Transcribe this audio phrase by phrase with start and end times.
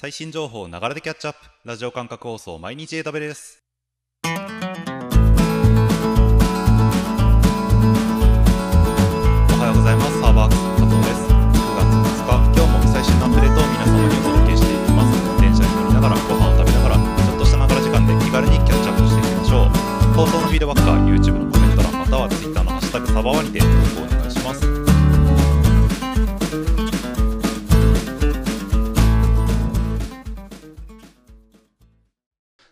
[0.00, 1.40] 最新情報をながらでキャッチアップ。
[1.62, 3.62] ラジオ感覚放送毎日 AW です。
[4.24, 4.32] おは
[9.66, 10.18] ようございます。
[10.22, 11.28] サーバー加藤です。
[11.28, 11.84] 9月
[12.16, 15.12] 2日今日も最新のアップデートを皆様にお届けしていきます。
[15.36, 19.76] 電車に乗りながらご飯を食べながらちょっとしたながら時間で気軽にキャッチアップしていきましょう。
[20.16, 23.68] 放送のフィードバックは YouTube のコメント欄または Twitter のハッシュタグサバワニで投
[24.00, 24.79] 稿お願いします。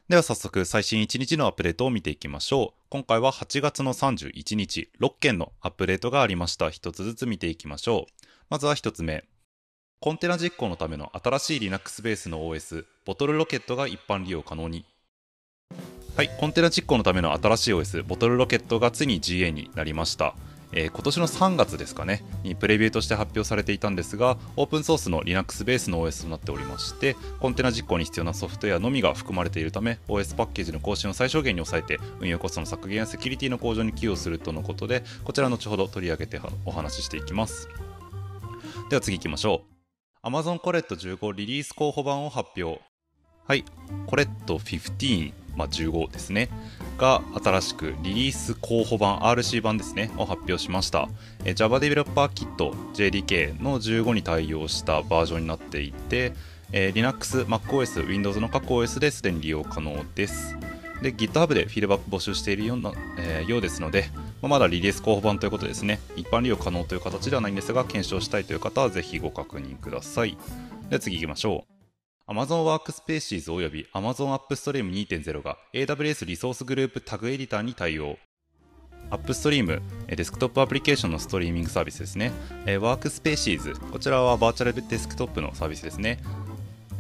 [0.08, 2.80] では早速最新1日のアップデートを見ていきましょう。
[2.88, 6.70] 今回は8月の31日、6件のアップデートがありました。
[6.70, 8.26] 一つずつ見ていきましょう。
[8.48, 9.24] まずは1つ目。
[10.00, 14.86] コンテナ実行のための新しい Linux ベースの OS、ボトルロケットが一般利用可能に。
[16.16, 20.34] はい、コンテナ実行のための新しい OS、ボトルロケットがついに GA になりました。
[20.72, 37.68] えー、今年の3月ですかねにプレビューとして発表されていたんですがオープンソースの Linux ベースの OS となっておりましてコンテナ実行に必要なソフトウェアのみが含まれているため OS パッケージの更新を最小限に抑えて運用コストの削減やセキュリティの向上に寄与するとのことでこちら後ほど取り上げてお話ししていきます。
[38.90, 39.62] では次行きましょ
[40.24, 40.26] う。
[40.26, 42.87] Amazon コレット15リリース候補版を発表。
[43.48, 43.64] はい。
[44.06, 46.50] コレット15まあ、15ですね。
[46.98, 51.08] が新しくリリース候補版 RC 版ですねを発表しました。
[51.46, 56.34] え Java Developer Kit JDK の15に対応したバージョンになっていて
[56.72, 60.54] え Linux、MacOS、Windows の各 OS ですでに利用可能です。
[61.00, 64.10] で GitHub でフィードバック募集しているような、えー、ようですので、
[64.42, 66.00] ま、まだリリース候補版ということですね。
[66.16, 70.36] 一般利用可能という形ではないんですが検証したいという方はぜひご確認ください。
[70.90, 71.77] では次行きましょう。
[72.28, 78.18] Amazon Workspaces および Amazon AppStream 2.0が AWS リソースグループタグエディターに対応。
[79.08, 82.32] AppStream、デスクトップアプリケーションのストリーミングサービスですね。
[82.82, 86.18] WorkSpaces、こちらはバーチャルデスクトップのサービスですね。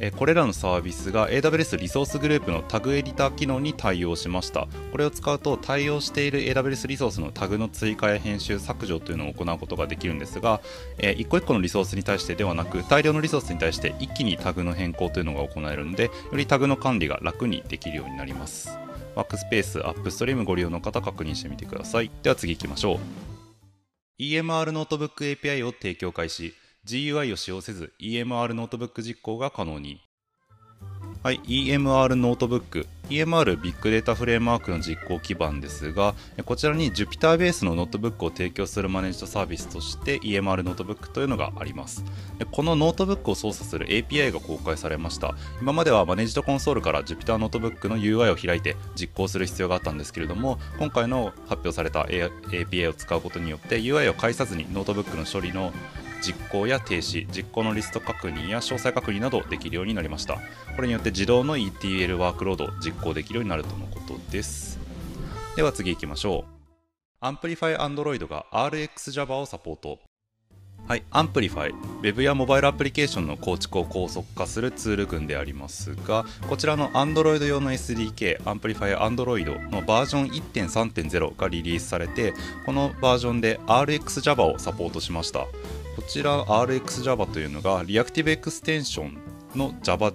[0.00, 4.68] えこれらのサービスが AWS リソースグループのタグエディター機能に対応しました。
[4.92, 10.60] これを使うと対応している AWS リソースのタグの追加や編集削除というのを行うことができるんですが、
[10.98, 18.70] えー、一個一個のリソースに対してではなく大量のリソースに対して一気にタグの変更というのが行えるのでよりタグの管理が楽にできるようになります。
[19.14, 22.10] WorkSpaces、AppStream ご利用の方確認してみてください。
[22.22, 22.98] では次行きましょう。
[24.20, 26.54] EMR ノートブック API を提供開始。
[26.88, 30.00] GUI を使用せず EMR ノートブック実行が可能に。
[31.22, 42.04] はい、EMR ノートブック EMR ビッグデータフレームワークの実行基盤ですがこちらに Jupyter ベースのノートブックを提供するマネージドサービスとして EMR ノートブックというのがあります。
[42.52, 45.34] このノートブックを操作する API が公開されました。
[45.60, 55.72] 今まではマネージドコンソールから Jupyter ノートブックの UI を開いて実行する必要があったんですけれども今回の発表された API を使うことによって UI を介さずにノートブックの処理の
[56.22, 60.38] 実行や停止実行のリスト確認や詳細確認などできるようになりました。
[60.76, 64.78] これによって自動の ETL ワークロードを実行できるようになるとのことです。
[65.56, 66.44] では次行きましょ
[67.20, 67.24] う。
[67.24, 69.98] Amplify Android が RxJava をサポート。
[70.86, 82.32] はい、 Amplify、Web やモバイルアプリケーションの構築を高速化するツール群でありますが、こちらの Android 用の SDK、 Amplify Android のバージョン1.3.0がリリースされて、
[82.64, 85.46] このバージョンで RxJava をサポートしました。
[85.98, 89.18] こちら RxJava というのが Reactive Extensions
[89.56, 90.12] の Java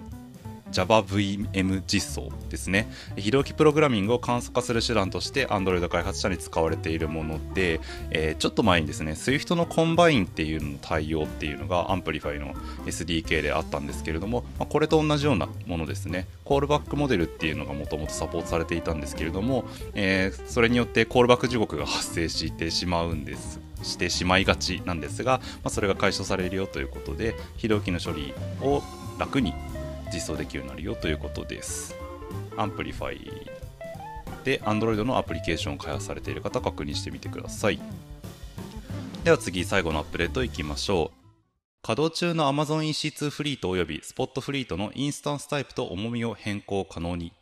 [0.72, 2.90] JavaVM 実装ですね。
[3.16, 12.54] 非同期プログラミングを簡素化する手段として Android 開発者に使われているもので、えー、ちょっと前にですね、Swift の Combine っていうのの対応っていうのが Amplify の
[12.86, 16.26] SDK であったんですけれども、まあ、これと同じようなものですね。
[16.44, 28.82] コールバックモデルっていうのがもともとサポートされていたんですけれども、えー、それによってコールバック地獄が発生してしまうんですしてしまいがちなんですが、まあ、それが解消されるよということで非同期の処理を
[29.18, 29.54] 楽に
[30.12, 31.94] 実装できるようになるよということです。
[32.56, 33.50] Amplify
[34.44, 37.80] で Android のアプリケーションを開発されている方確認してみてください。
[39.24, 41.24] では次最後のアップデートいきましょう。
[41.82, 47.32] 稼働中の Amazon EC2 フリート及び Spot フリートのインスタンスタイプと重みを変更可能に。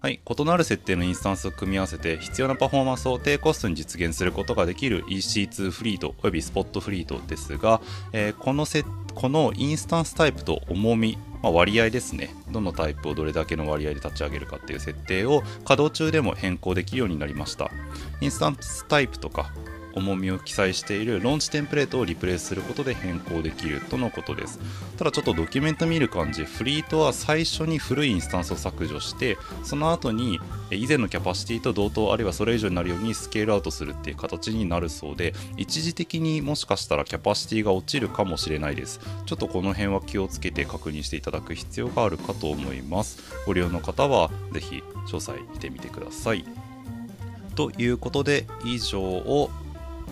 [0.00, 7.82] はい、異なる設定のインスタンスを組み合わせて必要なパフォーマンスを低コストに実現することができる EC2 フリートおよびスポットフリートですが、
[8.14, 8.82] えー、このせ
[9.14, 12.34] このインスタンスタイプと重み、まあ、割合ですね。
[12.50, 17.70] どのタイプをどれだけの割合で立ち上げるかっていう設定を稼働中でも変更できるようになりました。
[18.22, 19.52] インスタンスタイプとか
[19.94, 24.58] 重みを記載しているローンチテンプレートをリプレイすることで変更できるとのことです。
[24.96, 30.40] ただちょっとドキュメント見る感じフリートは最初に古いインスタンスを削除してその後に
[30.70, 39.00] 以前のキャパシティと同等あるいはそれ以上になるようにスケールアウトするっていう形になるそうで一時的にもしかしたらキャパシティが落ちるかもしれないです。
[39.26, 43.18] ちょっとこの辺は気をつけて確認していただく必要があるかと思います。
[43.46, 46.44] ご利用の方はぜひ詳細見てみてください。
[47.54, 49.50] ということで以上を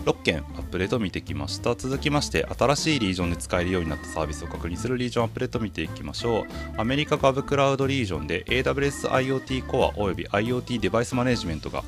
[0.05, 1.75] 6件アップデート見てきました。
[1.75, 6.45] 続きまして新しいリージョンで使えるようになったサービスを確認するリージョンアップデート見ていきましょう。
[6.77, 11.85] アメリカ GovCloud クラウドリージョンで AWS IoT コアおよび IoT デバイスマネジメントが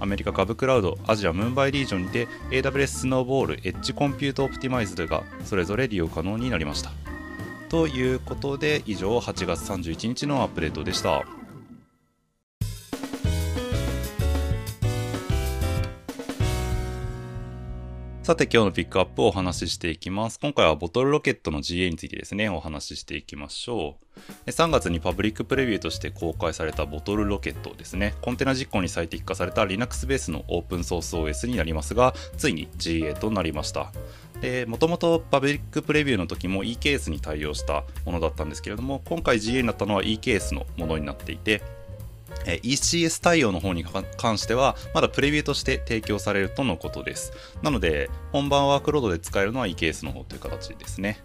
[0.00, 6.90] アメリカ GovCloud クラウドアジアムンバイリージョンにて AWS スノーボールエッジコンピュートオプティマイズがそれぞれ利用可能になりました。
[7.68, 11.24] ということで以上8月31日のアップデートでした。
[18.24, 20.40] さて今日のピックアップをお話ししていきます。
[20.40, 23.98] 今回はボトルロケットの GA についてですね、お話ししていきましょ
[24.46, 24.50] う。
[24.50, 33.92] 3月にパブリックプレビューとして公開されたボトルロケットですね、コンテナ実行に最適化された Linux ベースのオープンソース OS になりますが、ついに GA となりました。
[34.68, 41.60] もともとパブリックプレビューの時も e ケースに対応したものだったんですけれども、今回 GA になったのは e ケースのものになっていて、
[42.46, 47.32] え ECS 対応の方に関しては、まだプレビューとして提供されるとのことです。
[47.62, 51.18] なので、本番ワークロードで使えるのは EKS の方という形ですね。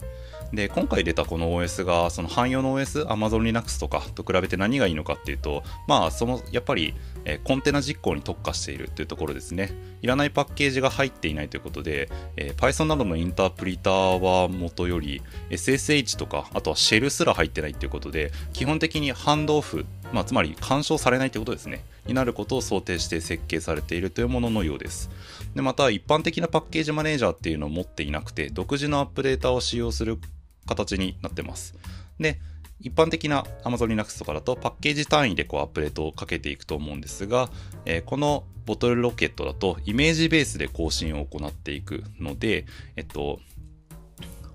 [0.53, 6.95] で、今回出たこの OS が、その汎用の OS、Amazon Linux とかと比べて何がいいのかっていうと、まあ、その、やっぱり、
[7.25, 9.71] え、コンテナ実行に特化しているというところですね。
[10.01, 15.21] いらないパッケージが入っていないということで、え、Python などのインタープリターは元より
[15.51, 21.83] SSH とか、あとはシェルすら入ってないということで、基本的にハンドオフ、まあ、つまり干渉されないということですね。
[22.05, 25.09] になることを想定して設計されているというもののようです。
[25.55, 30.17] でまた、一般的なパッケージマネージャーっていうのを持っていなくて、独自のアップデータを使用する
[30.65, 31.75] 形になってます。
[32.19, 32.39] で、
[32.81, 37.49] 一般的な Amazon Linux とかだとパッケージ単位でこうアップデートをかけていくと思うんですが、
[37.85, 42.65] えー、このボトルロケットだとイメージベースで更新を行っていくので、
[42.95, 43.39] えっと、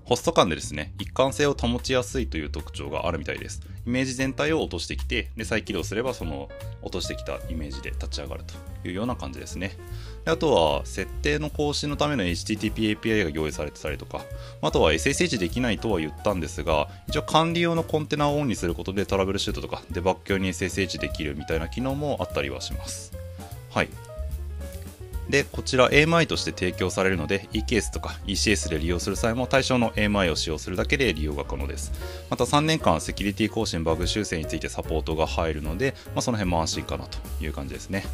[0.05, 3.61] ホスト間でですね、一貫性を保ちやすいという特徴があるみたいです。
[3.87, 6.47] イメージ全体を落としてきて、で再起動すればその
[6.83, 9.75] 落としてきたイメージで立ち上がるというような感じですね。
[10.23, 14.21] であとは、設定の更新のための HTTP API が用意されてたりとか、
[14.61, 23.11] あとは SSH できないとは言ったんですが、一応管理用のコンテナをオンにすることでトラブルシュートとかデバッグ用に SSH できるみたいな機能もあったりはします。
[23.71, 23.89] はい。
[25.29, 31.91] で、こちら AMI として提供されるので、eCase とか ECS で利用する際も対象の AMI を使用するだけで利用が可能です。
[32.29, 38.05] また3年間セキュリティ更新バグ修正についてサポートが入るので、まあ、その辺も安心かなという感じですね。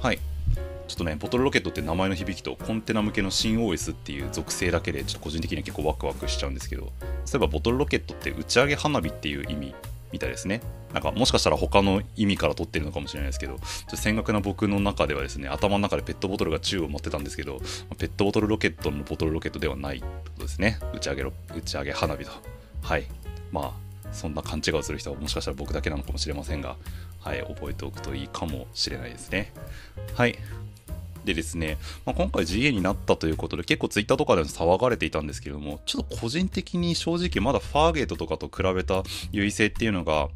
[0.00, 0.18] はい。
[0.88, 6.92] ちょっとね、ボトルロケットって名前の響きとコンテナ向けの新 OS っていう属性だけでちょっと個人的には結構ワクワクしちゃうんですけど、
[7.26, 9.74] そういえばボトルロケットって打ち上げ花火っていう意味
[10.12, 10.60] みたいですね。
[10.92, 17.60] なんかもしかしたら他の意味から取ってるのかもしれないですけど、ちょっと尖額な僕の中ではですね、頭の中でペットボトルが宙を持ってたんですけど、
[17.98, 20.78] ペットボトルロケットのボトルロケットではないってことですね。
[20.94, 21.32] 打ち上げ打
[21.64, 22.30] ち上げ花火と。
[22.82, 23.04] はい。
[23.52, 26.76] まあ、そんな勘違いをする人はもしかしたら僕だけなのかもしれませんが、
[27.20, 29.52] はい、覚えておくといいかもしれないですね。
[30.14, 30.38] はい。
[31.28, 40.28] でですね、まあ、今回 GA になったということで結構 Twitter とかでも騒がれていたんですけども、ちょっと個人的に正直まだファーゲートとかと比べた優位性っていうのが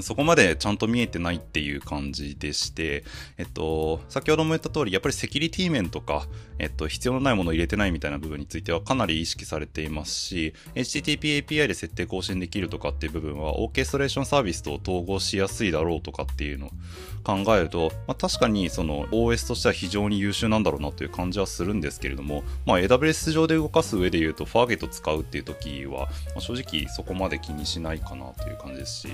[0.00, 3.04] そこまでちゃんと見えてないっていう感じでして、
[3.38, 6.26] えっと、先ほども言った通り、やっぱりセキュリティ面とか、
[6.58, 16.70] えっと、必要のないものを入れてないみたいな部分についてはかなり意識されていますし、HTTP API で設定更新できるとかっていう部分は、オーケストレーションサービスと統合しやすいだろうとかっていうのを
[17.22, 29.08] 考えると、まあ、確かにその OS としては非常に優秀なんだろうなという感じはするんですけれども、まあ、AWS 上で動かす上で言うと、ファーゲット使うっていう時は、まあ、正直そこまで気にしないかなという感じですし、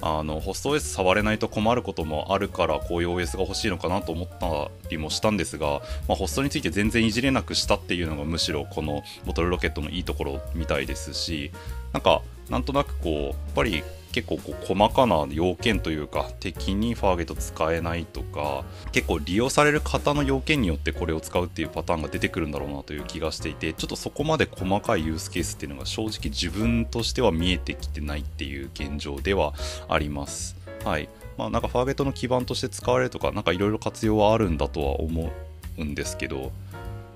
[0.00, 11.52] あのホスト OS 触れないと困ることもあるからこういう OS が欲しいのかなと思ったりもしたんですが、まあ、ホストについて全然いじれなくしたっていうのがむしろこのボトルロケットのいいところみたいですし
[11.94, 12.20] なんか
[12.50, 13.82] なんとなくこうやっぱり
[14.12, 29.54] 結構こう細かな要件というか敵にファーゲット使えないとか結構利用される方の要件によってこれを使うっていうパターンが出てくるんだろうなという気がしていてちょっとそこまで細かいユースケースっていうのが正直自分としては見えてきてないっていう現状では
[29.88, 30.56] あります。
[30.84, 35.32] はいまあ、なんかファーゲットの基盤として使われるとか、なんかいろいろ活用はあるんだとは思
[35.78, 36.52] うんですけど、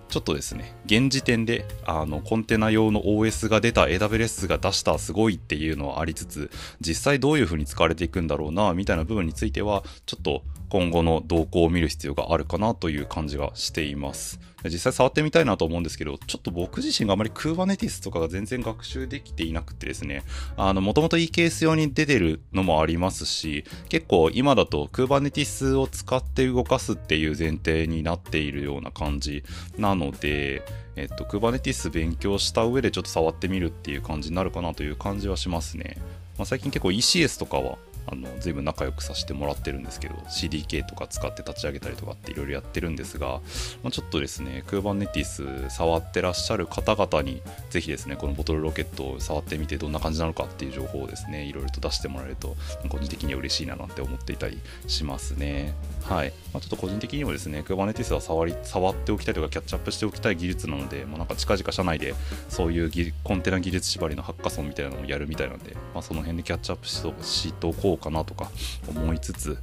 [0.09, 6.51] ちょっとですね、現時点であのコンテナ用の OS が出た AWS が出したすごいっていうのはありつつ、
[6.81, 14.41] 実際どういう風に使われていくんだろうな、みたいな部分については、ちょっと今後の動向を見る必要があるかなという感じがしています。
[14.65, 20.25] 実際触ってみたいなと思うんですけど、ちょっと僕自身があまり Kubernetes とかが全然学習できていなくてですね、
[20.57, 29.45] あの、もともと EKS 用に出てるのもありますし、結構今だと Kubernetes を使って動かすっていう前提になっているような感じ
[29.77, 30.63] なので、
[30.97, 35.97] えっと、Kubernetes 勉強した上でちょっと触ってみるっていう感じになるかなという感じはしますね。
[36.39, 37.77] まあ、最近結構 ECS とかは
[38.11, 43.41] あの随分仲良くさせてもらってるんですけど CDK とか使って立ち上げたりとかっていろいろやってるんですが、
[43.83, 52.57] まあ、ちょっとですね Kubernetes 触ってらっしゃる方々にぜひですねこのボトルロケットを触ってみてどんな感じなのかっていう情報をですねいろいろと出してもらえると
[52.89, 55.75] 個人的には嬉しいななんて思っていたりしますね。
[56.05, 62.15] はい、まあ、ちょっと個人的にもですね Kubernetes は触り触っておきたいとかキャッチアップしておきたい技術なので、まあ、なんか近々社内で
[62.49, 68.51] そういうコンテナ技術縛りのハッカソンみたいなのをやるみたいなので、まあ、その辺でキャッチアップしておこかなとか
[68.89, 69.59] 思いつつ、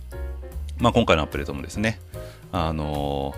[0.78, 2.00] まあ、今回のアップデートもですね、
[2.52, 3.34] あの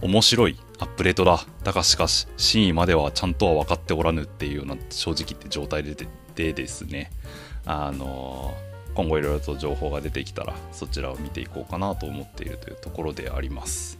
[0.00, 1.44] ー、面白いアップデートだ。
[1.62, 5.94] だがしかし、真意まではちゃんとは分かっておらぬっていうような正直って状態で
[6.34, 7.10] でですね、
[7.66, 13.98] あのー、今後いろいろと情報が出てきたら、そちらを見ていこうかなと思っているというところであります。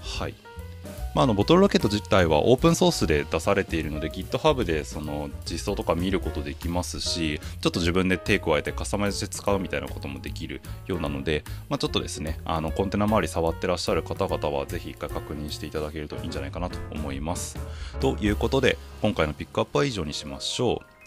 [0.00, 0.34] はい。
[1.14, 17.58] まあ、あのボトルロケット自体はオープンソースで出されているので GitHub でその実装とか見ることできますしちょっと自分で手加えてカスタマイズして使うみたいなこともできるようなので、まあ、ちょっとですねあのコンテナ周り触ってらっしゃる方々はぜひ一回確認していただけるといいんじゃないかなと思います。
[18.00, 20.99] ということで今回のピックアップは以上にしましょう。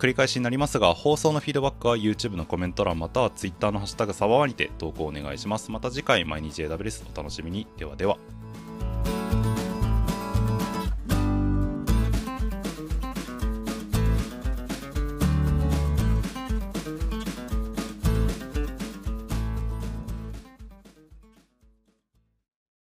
[0.00, 5.70] 繰り返しになりますが、放送のフィードバックは YouTube のコメント欄または Twitter のハッシュタグサバワにて投稿お願いします。
[5.70, 7.66] また次回、毎日 AWS お楽しみに。
[7.76, 8.16] ではでは。